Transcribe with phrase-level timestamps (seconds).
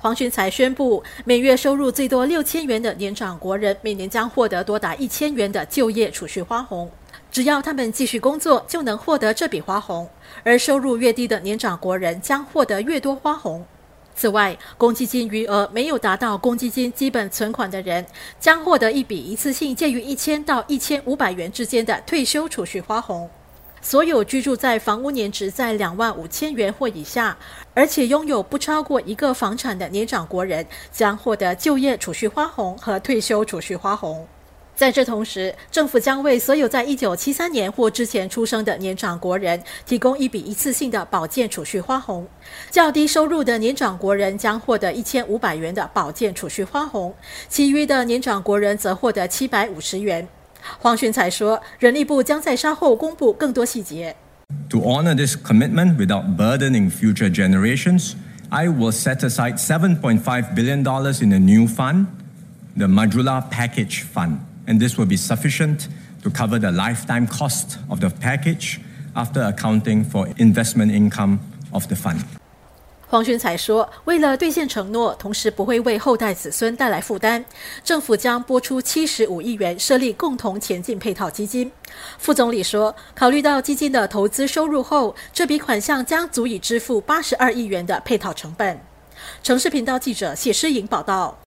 [0.00, 6.88] 黄群才宣布，每月收入最多六千元的年长国人，每年将获得多达一千元的就业储蓄花红。
[7.32, 10.08] 只要他们继续工作，就能获得这笔花红。
[10.44, 13.66] 而收入越低的年长国人将获得越多花红。
[14.14, 18.06] 此外，公积金余额没有达到公积金基本存款的人，
[18.38, 23.28] 将获得一笔一次性介于一千到一千五百元之间的退休储蓄花红。
[23.80, 27.36] 所有居住在房屋年值在两万五千元或以下，
[27.74, 34.26] 而且拥有不超过一个房产的年长国人，将获得就业储蓄花红和退休储蓄花红。
[34.74, 42.24] 在这同时，政府将为所有在一九七三年或之前出生的年长国人提供一笔一次性的保健储蓄花红。
[42.70, 47.12] 较低收入的年长国人将获得一千五百元的保健储蓄花红，
[47.48, 50.28] 其余的年长国人则获得七百五十元。
[50.79, 54.15] 黄群才说，人力部将在稍后公布更多细节。
[54.69, 58.13] To honor this commitment without burdening future generations,
[58.49, 60.79] I will set aside $7.5 billion
[61.21, 62.07] in a new fund,
[62.77, 65.87] the Majula Package Fund, and this will be sufficient
[66.21, 68.79] to cover the lifetime cost of the package
[69.15, 71.39] after accounting for investment income
[71.71, 72.23] of the fund.
[73.10, 77.42] 黄群才说：“为了兑现承诺，同时不会为后代子孙带来负担，
[77.82, 81.72] 政府将拨出七十五亿元设立共同前进配套基金。”
[82.18, 88.78] 副总理说：“考虑到基金的投资收入后，这笔款项将足以支付八十二亿元的配套成本。”
[89.42, 91.38] 城市频道记者谢诗颖报道。